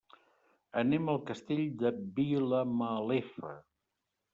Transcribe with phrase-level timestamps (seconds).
[0.83, 3.59] Anem al Castell de Vilamalefa.